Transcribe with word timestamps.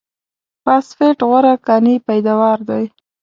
فاسفېټ 0.63 1.17
غوره 1.29 1.53
کاني 1.67 1.95
پیداوار 2.07 2.57
دی. 2.69 2.85